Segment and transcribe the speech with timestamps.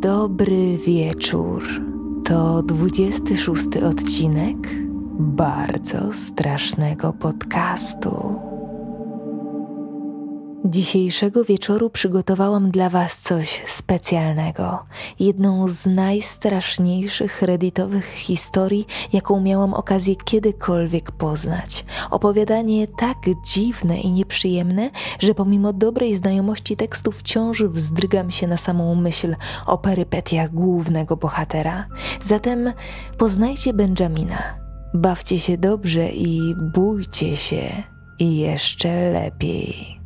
[0.00, 1.62] Dobry wieczór.
[2.24, 4.56] To 26 odcinek
[5.18, 8.49] bardzo strasznego podcastu.
[10.64, 14.78] Dzisiejszego wieczoru przygotowałam dla Was coś specjalnego.
[15.20, 21.84] Jedną z najstraszniejszych redditowych historii, jaką miałam okazję kiedykolwiek poznać.
[22.10, 24.90] Opowiadanie tak dziwne i nieprzyjemne,
[25.20, 29.36] że pomimo dobrej znajomości tekstu wciąż wzdrygam się na samą myśl
[29.66, 31.86] o perypetiach głównego bohatera.
[32.22, 32.72] Zatem
[33.18, 34.58] poznajcie Benjamina.
[34.94, 37.62] Bawcie się dobrze i bójcie się
[38.18, 39.99] i jeszcze lepiej.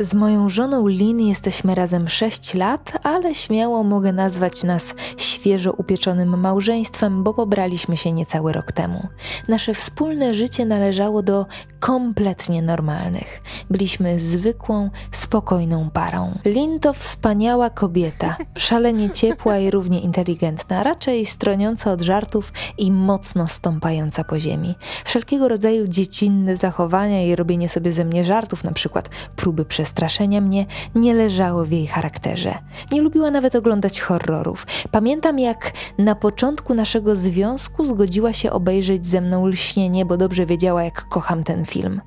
[0.00, 6.40] Z moją żoną Lin jesteśmy razem 6 lat, ale śmiało mogę nazwać nas świeżo upieczonym
[6.40, 9.08] małżeństwem, bo pobraliśmy się niecały rok temu.
[9.48, 11.46] Nasze wspólne życie należało do
[11.80, 13.42] kompletnie normalnych.
[13.70, 16.38] Byliśmy zwykłą, spokojną parą.
[16.44, 23.46] Lin to wspaniała kobieta, szalenie ciepła i równie inteligentna, raczej stroniąca od żartów i mocno
[23.46, 24.74] stąpająca po ziemi.
[25.04, 30.40] Wszelkiego rodzaju dziecinne zachowania i robienie sobie ze mnie żartów, na przykład próby przez straszenia
[30.40, 32.54] mnie nie leżało w jej charakterze.
[32.92, 34.66] Nie lubiła nawet oglądać horrorów.
[34.90, 40.84] Pamiętam, jak na początku naszego związku zgodziła się obejrzeć ze mną lśnienie, bo dobrze wiedziała,
[40.84, 42.00] jak kocham ten film.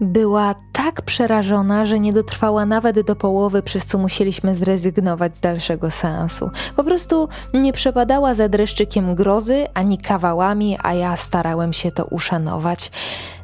[0.00, 5.90] Była tak przerażona, że nie dotrwała nawet do połowy, przez co musieliśmy zrezygnować z dalszego
[5.90, 6.50] seansu.
[6.76, 12.90] Po prostu nie przepadała za dreszczykiem grozy ani kawałami, a ja starałem się to uszanować.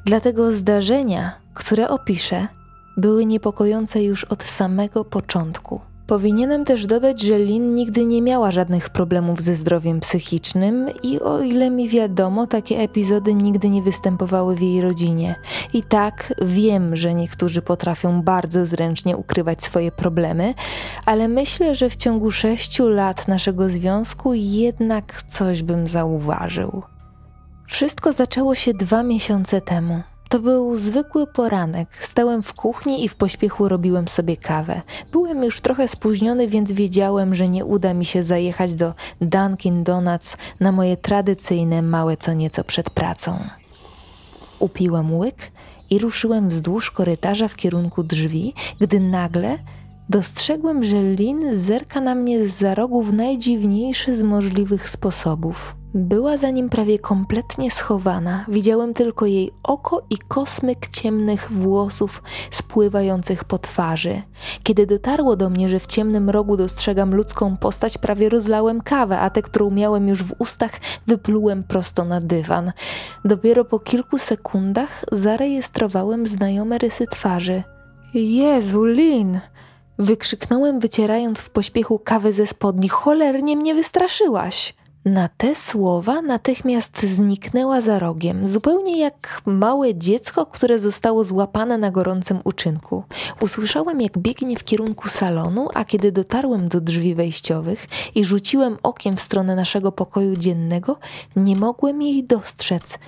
[0.05, 2.49] Dlatego zdarzenia, które opiszę,
[2.97, 5.81] były niepokojące już od samego początku.
[6.07, 11.41] Powinienem też dodać, że Lin nigdy nie miała żadnych problemów ze zdrowiem psychicznym i o
[11.41, 15.35] ile mi wiadomo, takie epizody nigdy nie występowały w jej rodzinie.
[15.73, 20.55] I tak wiem, że niektórzy potrafią bardzo zręcznie ukrywać swoje problemy,
[21.07, 26.83] ale myślę, że w ciągu sześciu lat naszego związku jednak coś bym zauważył.
[27.67, 30.03] Wszystko zaczęło się dwa miesiące temu.
[30.35, 31.89] To był zwykły poranek.
[32.01, 34.83] Stałem w kuchni i w pośpiechu robiłem sobie kawę.
[35.13, 40.37] Byłem już trochę spóźniony, więc wiedziałem, że nie uda mi się zajechać do Dunkin Donuts
[40.61, 43.39] na moje tradycyjne małe co nieco przed pracą.
[44.59, 45.37] Upiłem łyk
[45.91, 49.59] i ruszyłem wzdłuż korytarza w kierunku drzwi, gdy nagle
[50.09, 55.77] dostrzegłem, że Lin zerka na mnie z za rogu w najdziwniejszy z możliwych sposobów.
[55.95, 58.45] Była za nim prawie kompletnie schowana.
[58.49, 64.23] Widziałem tylko jej oko i kosmyk ciemnych włosów spływających po twarzy.
[64.63, 69.31] Kiedy dotarło do mnie, że w ciemnym rogu dostrzegam ludzką postać, prawie rozlałem kawę, a
[69.31, 70.73] tę, którą miałem już w ustach,
[71.07, 72.73] wyplułem prosto na dywan.
[73.25, 77.63] Dopiero po kilku sekundach zarejestrowałem znajome rysy twarzy.
[78.15, 79.41] Jezu, Lin!
[79.99, 82.89] Wykrzyknąłem, wycierając w pośpiechu kawę ze spodni.
[82.89, 84.75] Cholernie mnie wystraszyłaś!
[85.05, 91.91] Na te słowa natychmiast zniknęła za rogiem, zupełnie jak małe dziecko, które zostało złapane na
[91.91, 93.05] gorącym uczynku.
[93.41, 99.17] Usłyszałem, jak biegnie w kierunku salonu, a kiedy dotarłem do drzwi wejściowych i rzuciłem okiem
[99.17, 100.99] w stronę naszego pokoju dziennego,
[101.37, 102.99] nie mogłem jej dostrzec.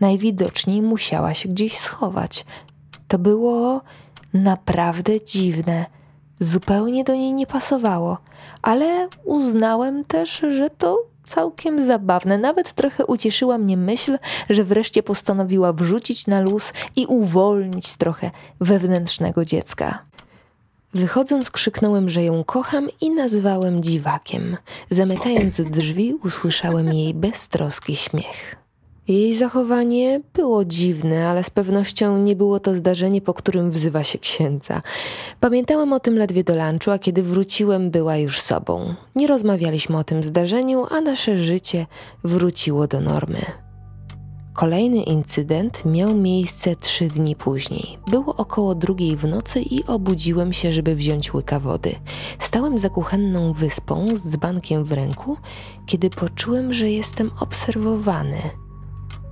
[0.00, 2.46] Najwidoczniej musiała się gdzieś schować.
[3.08, 3.80] To było
[4.34, 5.97] naprawdę dziwne.
[6.40, 8.18] Zupełnie do niej nie pasowało,
[8.62, 12.38] ale uznałem też, że to całkiem zabawne.
[12.38, 14.18] Nawet trochę ucieszyła mnie myśl,
[14.50, 19.98] że wreszcie postanowiła wrzucić na luz i uwolnić trochę wewnętrznego dziecka.
[20.94, 24.56] Wychodząc, krzyknąłem, że ją kocham i nazwałem dziwakiem.
[24.90, 28.56] Zamykając drzwi, usłyszałem jej beztroski śmiech.
[29.08, 34.18] Jej zachowanie było dziwne, ale z pewnością nie było to zdarzenie, po którym wzywa się
[34.18, 34.82] księdza.
[35.40, 38.94] Pamiętałem o tym ledwie do lunchu, a kiedy wróciłem, była już sobą.
[39.14, 41.86] Nie rozmawialiśmy o tym zdarzeniu, a nasze życie
[42.24, 43.40] wróciło do normy.
[44.54, 47.98] Kolejny incydent miał miejsce trzy dni później.
[48.10, 51.94] Było około drugiej w nocy i obudziłem się, żeby wziąć łyka wody.
[52.38, 55.36] Stałem za kuchenną wyspą z dzbankiem w ręku,
[55.86, 58.67] kiedy poczułem, że jestem obserwowany.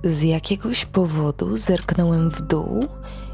[0.03, 2.87] Z jakiegoś powodu zerknąłem w dół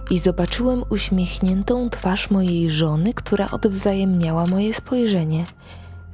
[0.09, 5.45] i zobaczyłem uśmiechniętą twarz mojej żony, która odwzajemniała moje spojrzenie.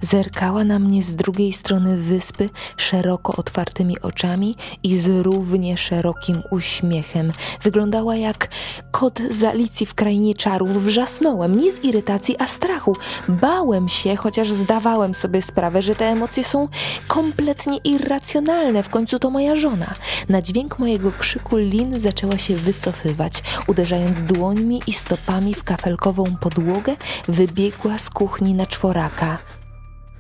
[0.02, 7.32] Zerkała na mnie z drugiej strony wyspy szeroko otwartymi oczami i z równie szerokim uśmiechem.
[7.62, 8.48] Wyglądała jak
[8.92, 10.84] kot z Alicji w Krainie Czarów.
[10.84, 12.96] Wrzasnąłem, nie z irytacji, a strachu.
[13.28, 16.68] Bałem się, chociaż zdawałem sobie sprawę, że te emocje są
[17.08, 18.84] kompletnie irracjonalne.
[18.84, 19.94] W końcu to moja żona.
[20.30, 23.44] Na dźwięk mojego krzyku Lin zaczęła się wycofywać.
[23.68, 26.96] Uderzając dłońmi i stopami w kafelkową podłogę,
[27.28, 29.59] wybiegła z kuchni na czworaka.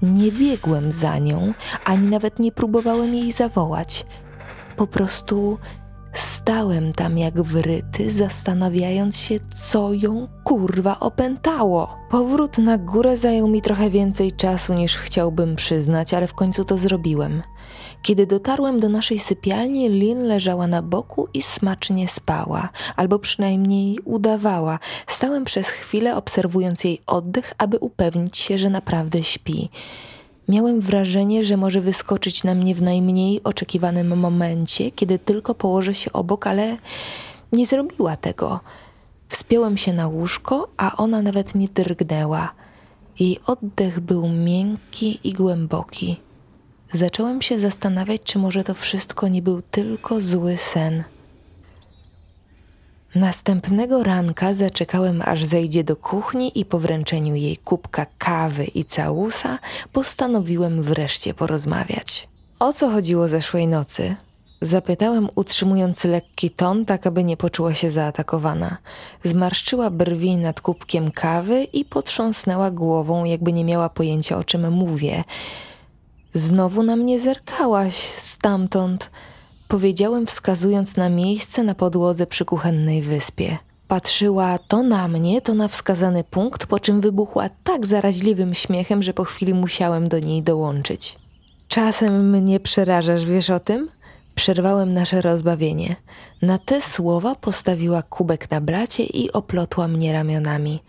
[0.01, 1.53] Nie biegłem za nią,
[1.85, 4.05] ani nawet nie próbowałem jej zawołać.
[4.75, 5.57] Po prostu
[6.13, 11.97] stałem tam jak wryty, zastanawiając się, co ją kurwa opętało.
[12.09, 16.77] Powrót na górę zajął mi trochę więcej czasu niż chciałbym przyznać, ale w końcu to
[16.77, 17.41] zrobiłem.
[18.01, 24.79] Kiedy dotarłem do naszej sypialni, Lin leżała na boku i smacznie spała, albo przynajmniej udawała.
[25.07, 29.69] Stałem przez chwilę obserwując jej oddech, aby upewnić się, że naprawdę śpi.
[30.47, 36.13] Miałem wrażenie, że może wyskoczyć na mnie w najmniej oczekiwanym momencie, kiedy tylko położę się
[36.13, 36.77] obok, ale
[37.51, 38.59] nie zrobiła tego.
[39.29, 42.51] Wspiąłem się na łóżko, a ona nawet nie drgnęła.
[43.19, 46.28] Jej oddech był miękki i głęboki.
[46.93, 51.03] Zacząłem się zastanawiać, czy może to wszystko nie był tylko zły sen.
[53.15, 59.59] Następnego ranka zaczekałem, aż zejdzie do kuchni i po wręczeniu jej kubka kawy i całusa
[59.93, 62.27] postanowiłem wreszcie porozmawiać.
[62.59, 64.15] O co chodziło zeszłej nocy?
[64.61, 68.77] Zapytałem, utrzymując lekki ton, tak aby nie poczuła się zaatakowana.
[69.23, 75.23] Zmarszczyła brwi nad kubkiem kawy i potrząsnęła głową, jakby nie miała pojęcia o czym mówię.
[76.33, 79.11] Znowu na mnie zerkałaś stamtąd,
[79.67, 83.57] powiedziałem, wskazując na miejsce na podłodze przy kuchennej wyspie.
[83.87, 89.13] Patrzyła to na mnie, to na wskazany punkt, po czym wybuchła tak zaraźliwym śmiechem, że
[89.13, 91.15] po chwili musiałem do niej dołączyć.
[91.67, 93.89] Czasem mnie przerażasz, wiesz o tym?
[94.35, 95.95] Przerwałem nasze rozbawienie.
[96.41, 100.79] Na te słowa postawiła kubek na blacie i oplotła mnie ramionami.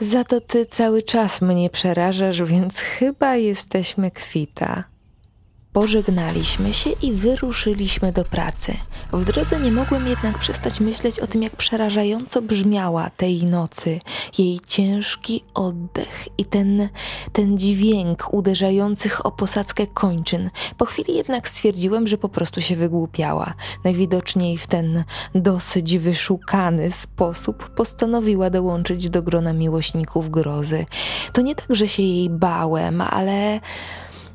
[0.00, 4.84] Za to ty cały czas mnie przerażasz, więc chyba jesteśmy kwita.
[5.74, 8.74] Pożegnaliśmy się i wyruszyliśmy do pracy.
[9.12, 14.00] W drodze nie mogłem jednak przestać myśleć o tym, jak przerażająco brzmiała tej nocy.
[14.38, 16.88] Jej ciężki oddech i ten,
[17.32, 20.50] ten dźwięk uderzających o posadzkę kończyn.
[20.78, 23.54] Po chwili jednak stwierdziłem, że po prostu się wygłupiała.
[23.84, 25.04] Najwidoczniej w ten
[25.34, 30.86] dosyć wyszukany sposób postanowiła dołączyć do grona miłośników grozy.
[31.32, 33.60] To nie tak, że się jej bałem, ale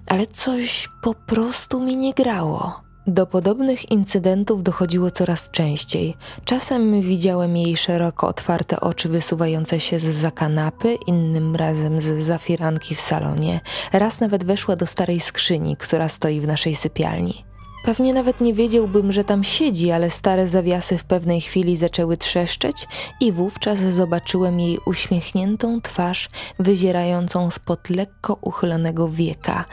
[0.09, 2.81] ale coś po prostu mi nie grało.
[3.07, 6.17] Do podobnych incydentów dochodziło coraz częściej.
[6.45, 12.95] Czasem widziałem jej szeroko otwarte oczy wysuwające się z za kanapy, innym razem z zafiranki
[12.95, 13.61] w salonie.
[13.93, 17.48] Raz nawet weszła do starej skrzyni, która stoi w naszej sypialni.
[17.89, 22.87] Pewnie nawet nie wiedziałbym, że tam siedzi, ale stare zawiasy w pewnej chwili zaczęły trzeszczeć
[23.19, 29.65] i wówczas zobaczyłem jej uśmiechniętą twarz wyzierającą spod lekko uchylonego wieka.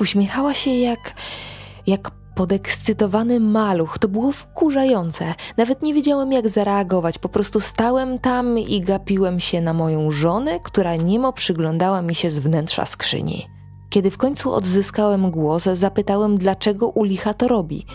[0.00, 1.14] Uśmiechała się jak...
[1.86, 3.98] jak podekscytowany maluch.
[3.98, 5.34] To było wkurzające.
[5.56, 7.18] Nawet nie wiedziałem, jak zareagować.
[7.18, 12.30] Po prostu stałem tam i gapiłem się na moją żonę, która niemo przyglądała mi się
[12.30, 13.57] z wnętrza skrzyni.
[13.90, 17.86] Kiedy w końcu odzyskałem głos, zapytałem, dlaczego u licha to robi.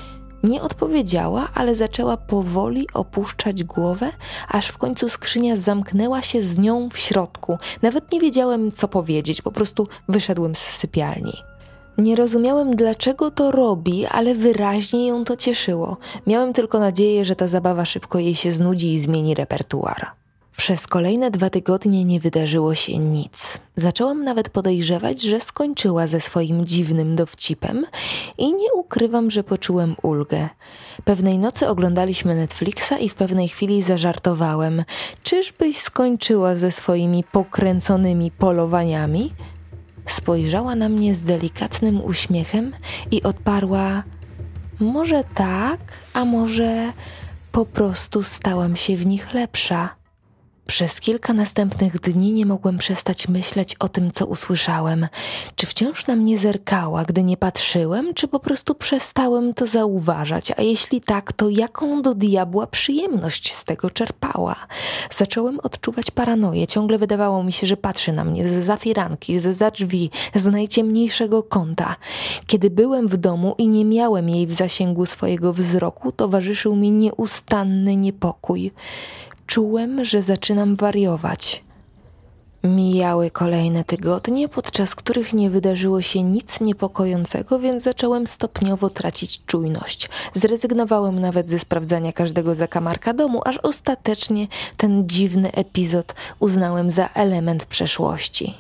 [0.44, 4.12] Nie odpowiedziała, ale zaczęła powoli opuszczać głowę,
[4.50, 7.58] aż w końcu skrzynia zamknęła się z nią w środku.
[7.82, 11.34] Nawet nie wiedziałem, co powiedzieć, po prostu wyszedłem z sypialni.
[11.98, 15.98] Nie rozumiałem, dlaczego to robi, ale wyraźnie ją to cieszyło.
[16.28, 20.23] Miałem tylko nadzieję, że ta zabawa szybko jej się znudzi i zmieni repertuar.
[20.58, 23.58] Przez kolejne dwa tygodnie nie wydarzyło się nic.
[23.76, 27.86] Zacząłem nawet podejrzewać, że skończyła ze swoim dziwnym dowcipem
[28.38, 30.50] i nie ukrywam, że poczułem ulgę.
[31.04, 34.84] Pewnej nocy oglądaliśmy Netflixa i w pewnej chwili zażartowałem:
[35.24, 39.34] Czyżbyś skończyła ze swoimi pokręconymi polowaniami?
[40.08, 42.74] Spojrzała na mnie z delikatnym uśmiechem
[43.12, 44.04] i odparła:
[44.80, 45.80] Może tak,
[46.14, 46.92] a może
[47.52, 50.03] po prostu stałam się w nich lepsza.
[50.66, 55.08] Przez kilka następnych dni nie mogłem przestać myśleć o tym, co usłyszałem.
[55.56, 60.62] Czy wciąż na mnie zerkała, gdy nie patrzyłem, czy po prostu przestałem to zauważać, a
[60.62, 64.56] jeśli tak, to jaką do diabła przyjemność z tego czerpała?
[65.12, 66.68] Zacząłem odczuwać paranoję.
[66.68, 70.46] Ciągle wydawało mi się, że patrzy na mnie z za firanki, z za drzwi, z
[70.46, 71.96] najciemniejszego kąta.
[72.48, 77.96] Kiedy byłem w domu i nie miałem jej w zasięgu swojego wzroku, towarzyszył mi nieustanny
[77.96, 78.72] niepokój.
[79.48, 81.64] Czułem, że zaczynam wariować.
[82.64, 90.10] Mijały kolejne tygodnie, podczas których nie wydarzyło się nic niepokojącego, więc zacząłem stopniowo tracić czujność.
[90.34, 94.48] Zrezygnowałem nawet ze sprawdzania każdego zakamarka domu, aż ostatecznie
[94.78, 98.54] ten dziwny epizod uznałem za element przeszłości.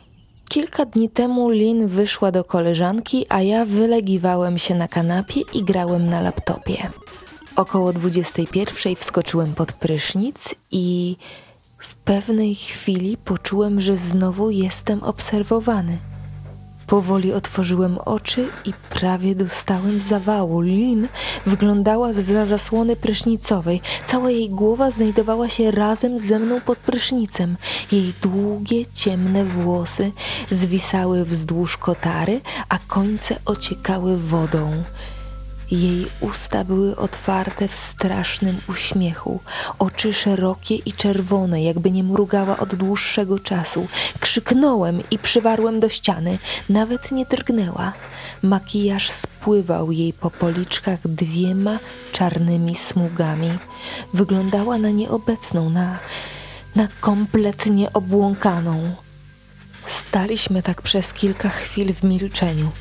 [0.49, 6.09] Kilka dni temu Lin wyszła do koleżanki, a ja wylegiwałem się na kanapie i grałem
[6.09, 6.89] na laptopie.
[7.55, 11.17] Około 21 wskoczyłem pod prysznic i
[11.77, 15.97] w pewnej chwili poczułem, że znowu jestem obserwowany.
[16.87, 20.61] Powoli otworzyłem oczy i prawie dostałem zawału.
[20.61, 21.07] Lin
[21.45, 23.81] wyglądała za zasłony prysznicowej.
[24.07, 27.57] Cała jej głowa znajdowała się razem ze mną pod prysznicem.
[27.91, 30.11] Jej długie, ciemne włosy
[30.51, 34.83] zwisały wzdłuż kotary, a końce ociekały wodą.
[35.73, 39.39] Jej usta były otwarte w strasznym uśmiechu,
[39.79, 43.87] oczy szerokie i czerwone, jakby nie mrugała od dłuższego czasu.
[44.19, 46.37] Krzyknąłem i przywarłem do ściany,
[46.69, 47.93] nawet nie drgnęła.
[48.41, 51.79] Makijaż spływał jej po policzkach dwiema
[52.11, 53.51] czarnymi smugami.
[54.13, 55.99] Wyglądała na nieobecną, na,
[56.75, 58.95] na kompletnie obłąkaną.
[59.87, 62.71] Staliśmy tak przez kilka chwil w milczeniu.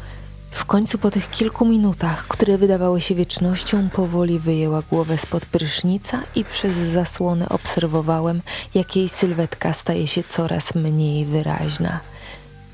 [0.52, 6.20] W końcu po tych kilku minutach, które wydawały się wiecznością, powoli wyjęła głowę spod prysznica
[6.34, 8.42] i przez zasłonę obserwowałem,
[8.74, 12.00] jak jej sylwetka staje się coraz mniej wyraźna.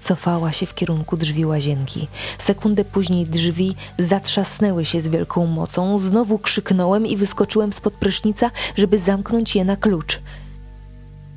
[0.01, 2.09] Cofała się w kierunku drzwi łazienki.
[2.39, 5.99] Sekundę później drzwi zatrzasnęły się z wielką mocą.
[5.99, 10.21] Znowu krzyknąłem i wyskoczyłem spod prysznica, żeby zamknąć je na klucz–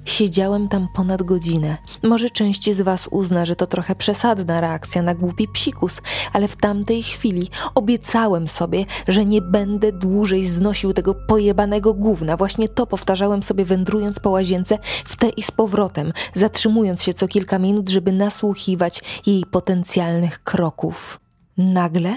[0.05, 1.77] Siedziałem tam ponad godzinę.
[2.03, 6.01] Może część z Was uzna, że to trochę przesadna reakcja na głupi psikus,
[6.34, 12.38] ale w tamtej chwili obiecałem sobie, że nie będę dłużej znosił tego pojebanego gówna.
[12.38, 17.27] Właśnie to powtarzałem sobie wędrując po łazience w te i z powrotem, zatrzymując się co
[17.27, 21.20] kilka minut, żeby nasłuchiwać jej potencjalnych kroków.
[21.58, 22.15] Nagle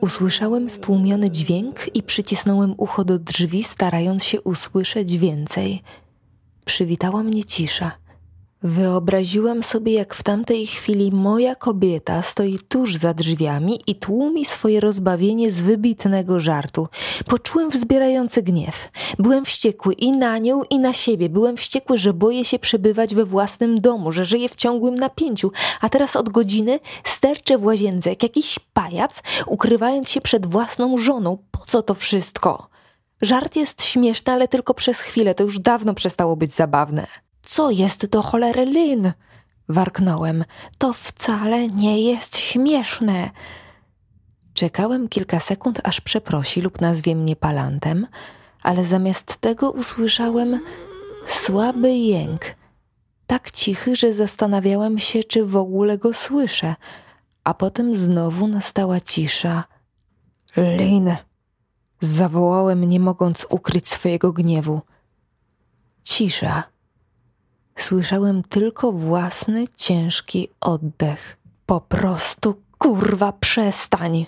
[0.00, 5.82] usłyszałem stłumiony dźwięk i przycisnąłem ucho do drzwi, starając się usłyszeć więcej–
[6.66, 7.92] przywitała mnie cisza.
[8.62, 14.80] Wyobraziłam sobie, jak w tamtej chwili moja kobieta stoi tuż za drzwiami i tłumi swoje
[14.80, 16.88] rozbawienie z wybitnego żartu.
[17.26, 18.88] Poczułem wzbierający gniew.
[19.18, 21.28] Byłem wściekły i na nią, i na siebie.
[21.28, 25.88] Byłem wściekły, że boję się przebywać we własnym domu, że żyję w ciągłym napięciu, a
[25.88, 31.38] teraz od godziny sterczę w łazience jak jakiś pajac, ukrywając się przed własną żoną.
[31.50, 32.75] Po co to wszystko?
[33.22, 37.06] Żart jest śmieszny, ale tylko przez chwilę, to już dawno przestało być zabawne.
[37.42, 39.12] Co jest do cholery Lin?
[39.68, 40.44] Warknąłem.
[40.78, 43.30] To wcale nie jest śmieszne.
[44.54, 48.06] Czekałem kilka sekund, aż przeprosi lub nazwie mnie palantem,
[48.62, 50.60] ale zamiast tego usłyszałem
[51.26, 52.44] słaby jęk.
[53.26, 56.74] Tak cichy, że zastanawiałem się, czy w ogóle go słyszę,
[57.44, 59.64] a potem znowu nastała cisza.
[60.56, 61.16] Lin,
[62.00, 64.80] Zawołałem, nie mogąc ukryć swojego gniewu.
[66.04, 66.62] Cisza.
[67.76, 71.36] Słyszałem tylko własny ciężki oddech.
[71.66, 74.26] Po prostu kurwa przestań!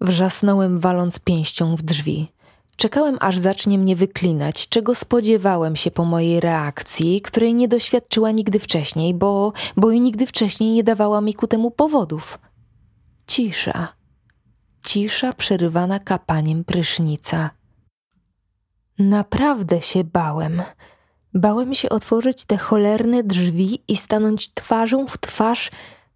[0.00, 2.32] Wrzasnąłem, waląc pięścią w drzwi.
[2.76, 8.58] Czekałem, aż zacznie mnie wyklinać, czego spodziewałem się po mojej reakcji, której nie doświadczyła nigdy
[8.58, 12.38] wcześniej, bo, bo i nigdy wcześniej nie dawała mi ku temu powodów.
[13.26, 13.99] Cisza
[14.86, 17.50] cisza przerywana kapaniem prysznica.
[18.98, 20.62] Naprawdę się bałem.
[21.34, 25.70] Bałem się otworzyć te cholerne drzwi i stanąć twarzą w twarz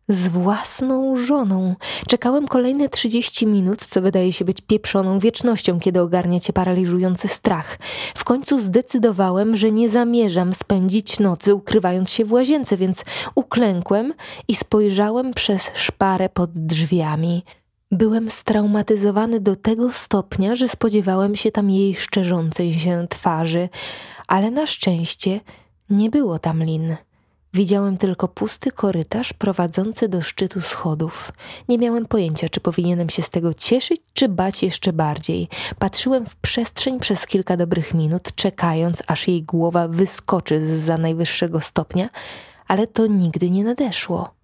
[0.09, 1.75] z własną żoną.
[2.09, 7.79] Czekałem kolejne trzydzieści minut, co wydaje się być pieprzoną wiecznością, kiedy ogarnia cię paraliżujący strach.
[8.15, 13.05] W końcu zdecydowałem, że nie zamierzam spędzić nocy ukrywając się w łazience, więc
[13.35, 14.15] uklękłem
[14.49, 17.45] i spojrzałem przez szparę pod drzwiami.
[17.95, 23.69] Byłem straumatyzowany do tego stopnia, że spodziewałem się tam jej szczerzącej się twarzy,
[24.27, 25.41] ale na szczęście
[25.91, 26.97] nie było tam lin.
[27.53, 31.33] Widziałem tylko pusty korytarz prowadzący do szczytu schodów.
[31.69, 35.49] Nie miałem pojęcia, czy powinienem się z tego cieszyć, czy bać jeszcze bardziej.
[35.79, 41.61] Patrzyłem w przestrzeń przez kilka dobrych minut, czekając, aż jej głowa wyskoczy z za najwyższego
[41.61, 42.09] stopnia,
[42.69, 44.35] ale to nigdy nie nadeszło.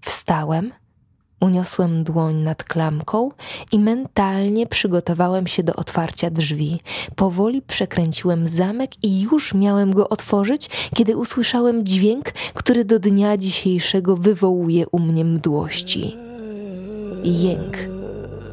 [0.00, 0.72] Wstałem
[1.42, 3.30] Uniosłem dłoń nad klamką
[3.72, 6.80] i mentalnie przygotowałem się do otwarcia drzwi.
[7.16, 14.16] Powoli przekręciłem zamek i już miałem go otworzyć, kiedy usłyszałem dźwięk, który do dnia dzisiejszego
[14.16, 16.16] wywołuje u mnie mdłości.
[17.24, 17.78] Jęk.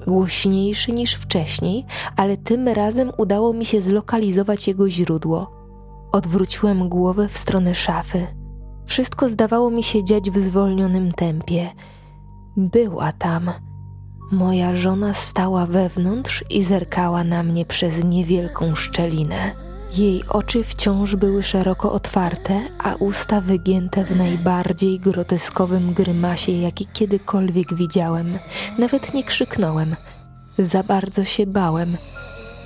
[0.07, 5.51] Głośniejszy niż wcześniej, ale tym razem udało mi się zlokalizować jego źródło.
[6.11, 8.27] Odwróciłem głowę w stronę szafy.
[8.85, 11.69] Wszystko zdawało mi się dziać w zwolnionym tempie.
[12.59, 13.51] Była tam.
[14.31, 19.51] Moja żona stała wewnątrz i zerkała na mnie przez niewielką szczelinę.
[19.97, 27.73] Jej oczy wciąż były szeroko otwarte, a usta wygięte w najbardziej groteskowym grymasie, jaki kiedykolwiek
[27.73, 28.37] widziałem.
[28.77, 29.95] Nawet nie krzyknąłem.
[30.57, 31.97] Za bardzo się bałem.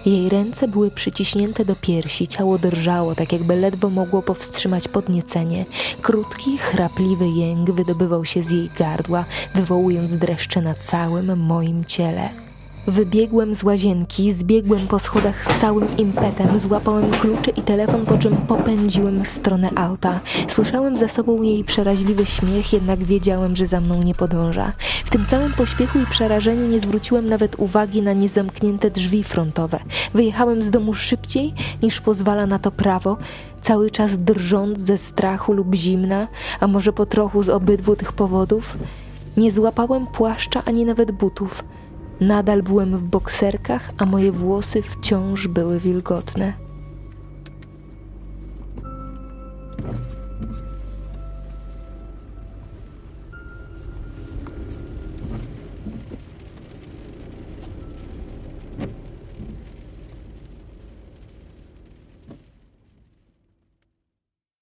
[0.06, 5.66] Jej ręce były przyciśnięte do piersi, ciało drżało, tak jakby ledwo mogło powstrzymać podniecenie.
[6.02, 12.43] Krótki, chrapliwy jęk wydobywał się z jej gardła, wywołując dreszcze na całym moim ciele.
[12.88, 18.38] Wybiegłem z łazienki, zbiegłem po schodach z całym impetem, złapałem klucze i telefon, po czym
[18.38, 20.20] popędziłem w stronę auta.
[20.48, 24.72] Słyszałem za sobą jej przeraźliwy śmiech, jednak wiedziałem, że za mną nie podąża.
[25.06, 29.80] W tym całym pośpiechu i przerażeniu nie zwróciłem nawet uwagi na niezamknięte drzwi frontowe.
[30.14, 33.18] Wyjechałem z domu szybciej, niż pozwala na to prawo,
[33.62, 36.28] cały czas drżąc ze strachu lub zimna,
[36.60, 38.78] a może po trochu z obydwu tych powodów.
[39.38, 41.64] Nie złapałem płaszcza ani nawet butów.
[42.22, 46.63] Nadal byłem w bokserkach, a moje włosy wciąż były wilgotne.